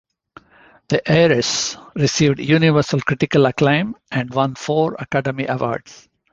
"The 0.87 1.07
Heiress" 1.07 1.77
received 1.93 2.39
universal 2.39 2.99
critical 3.01 3.45
acclaim 3.45 3.95
and 4.09 4.33
won 4.33 4.55
four 4.55 4.95
Academy 4.97 5.45
Awards. 5.45 6.09